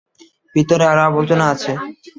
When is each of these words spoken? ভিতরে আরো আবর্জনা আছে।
ভিতরে 0.55 0.83
আরো 0.85 1.01
আবর্জনা 1.01 1.45
আছে। 1.53 1.71